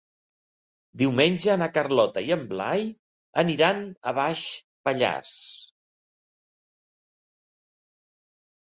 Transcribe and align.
Diumenge 1.01 1.57
na 1.63 1.67
Carlota 1.75 2.23
i 2.29 2.33
en 2.37 2.47
Blai 2.55 2.87
aniran 3.43 3.85
a 3.85 4.17
Baix 4.23 4.49
Pallars. 4.89 5.37